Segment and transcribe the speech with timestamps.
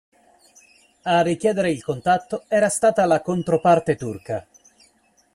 [1.03, 4.47] A richiedere il contatto era stata la controparte turca.